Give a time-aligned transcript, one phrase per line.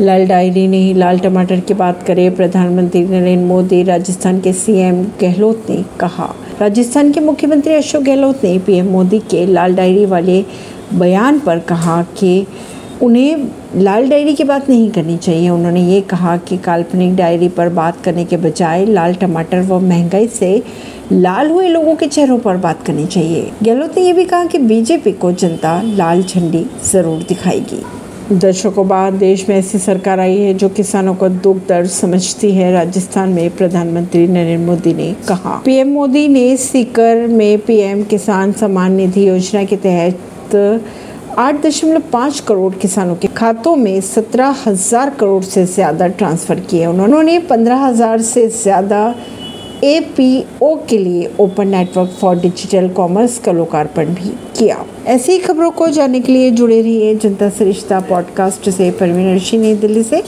[0.00, 5.02] लाल diary ने ही लाल टमाटर की बात करे, प्रधानमंत्री नरेंद्र मोदी, राजस्थान के सीएम
[5.20, 10.44] गहलोत ने कहा। राजस्थान के मुख्यमंत्री अशोक गहलोत ने पीएम मोदी के लाल डायरी वाले
[10.94, 12.46] बयान पर कहा कि
[13.02, 17.68] उन्हें लाल डायरी की बात नहीं करनी चाहिए। उन्होंने ये कहा कि काल्पनिक डायरी पर
[17.68, 20.62] बात करने के बजाय लाल टमाटर व महँगाई से
[21.12, 24.58] लाल हुए लोगों के चेहरों पर बात करनी चाहिए। गहलोत ने यह भी कहा कि
[24.58, 27.82] बीजेपी को जनता लाल झंडी ज़रूर दिखाएगी।
[28.32, 32.70] दशकों बाद देश में ऐसी सरकार आई है जो किसानों का दुख, दर्द समझती है।
[32.72, 38.92] राजस्थान में प्रधानमंत्री नरेंद्र मोदी ने कहा। पीएम मोदी ने सीकर में पीएम किसान सम्मान
[38.92, 40.54] निधि योजना के तहत
[41.38, 46.86] आठ दशमलव पाँच करोड़ किसानों के खातों में सत्रह हज़ार करोड़ से ज़्यादा ट्रांसफ़र किए।
[46.86, 49.14] उन्होंने पंद्रह हज़ार से ज़्यादा
[49.84, 55.88] एपीओ के लिए open network for digital commerce का लोकार्पण भी किया। ऐसी खबरों को
[55.88, 60.22] जानने के लिए जुड़े रहिए जनता सरिश्ता पॉडकास्ट से, परवीन ऋषि नई दिल्ली से।